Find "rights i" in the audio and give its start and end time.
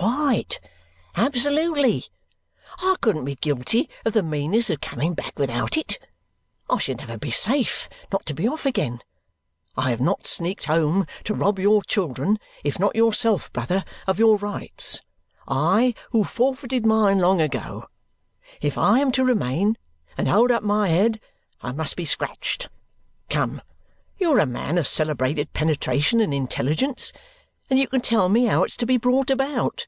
14.38-15.92